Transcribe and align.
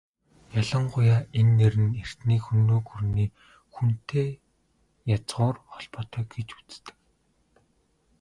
Ялангуяа 0.61 1.19
энэ 1.39 1.53
нэр 1.59 1.75
нь 1.83 1.97
эртний 2.03 2.39
Хүннү 2.45 2.75
гүрний 2.89 3.29
"Хүн"-тэй 3.73 4.29
язгуур 5.15 5.55
холбоотой 5.71 6.23
гэж 6.33 6.47
үздэг. 6.59 6.87